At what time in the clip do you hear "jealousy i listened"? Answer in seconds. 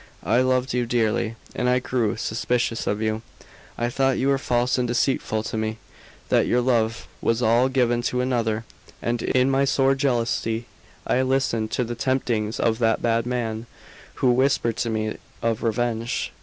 9.93-11.69